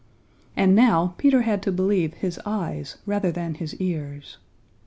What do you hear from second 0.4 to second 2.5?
And now Peter had to believe his